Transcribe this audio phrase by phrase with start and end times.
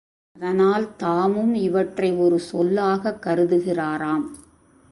[0.39, 4.25] அதனால் தாமும் இவற்றை ஒரு சொல்லாகக் கருதுகிறாராம்.